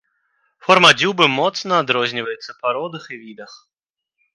[0.67, 3.51] Форма дзюбы моцна адрозніваецца па родах і відах.